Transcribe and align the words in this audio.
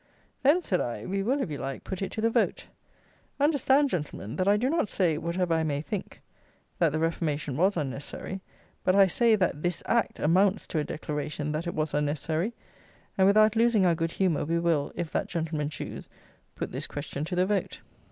"Then," 0.41 0.63
said 0.63 0.81
I, 0.81 1.05
"we 1.05 1.21
will, 1.21 1.41
if 1.43 1.51
you 1.51 1.59
like, 1.59 1.83
put 1.83 2.01
it 2.01 2.11
to 2.13 2.21
the 2.21 2.31
vote. 2.31 2.65
Understand, 3.39 3.91
gentlemen, 3.91 4.35
that 4.37 4.47
I 4.47 4.57
do 4.57 4.67
not 4.67 4.89
say, 4.89 5.15
whatever 5.19 5.53
I 5.53 5.61
may 5.63 5.79
think, 5.79 6.23
that 6.79 6.91
the 6.91 6.97
Reformation 6.97 7.55
was 7.55 7.77
unnecessary; 7.77 8.41
but 8.83 8.95
I 8.95 9.05
say 9.05 9.35
that 9.35 9.61
this 9.61 9.83
act 9.85 10.17
amounts 10.17 10.65
to 10.69 10.79
a 10.79 10.83
declaration 10.83 11.51
that 11.51 11.67
it 11.67 11.75
was 11.75 11.93
unnecessary; 11.93 12.51
and, 13.15 13.27
without 13.27 13.55
losing 13.55 13.85
our 13.85 13.93
good 13.93 14.13
humour, 14.13 14.43
we 14.43 14.57
will, 14.57 14.91
if 14.95 15.11
that 15.11 15.27
gentleman 15.27 15.69
choose, 15.69 16.09
put 16.55 16.71
this 16.71 16.87
question 16.87 17.23
to 17.25 17.35
the 17.35 17.45
vote." 17.45 17.81